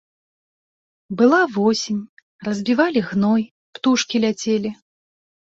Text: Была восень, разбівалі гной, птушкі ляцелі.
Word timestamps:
Была 1.19 1.41
восень, 1.57 1.99
разбівалі 2.49 2.99
гной, 3.11 3.47
птушкі 3.77 4.25
ляцелі. 4.27 4.75